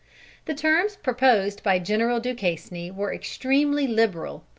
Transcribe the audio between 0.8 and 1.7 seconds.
proposed